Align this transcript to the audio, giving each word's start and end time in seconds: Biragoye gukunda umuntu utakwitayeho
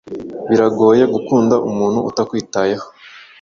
Biragoye 0.49 1.03
gukunda 1.13 1.55
umuntu 1.69 1.99
utakwitayeho 2.09 2.87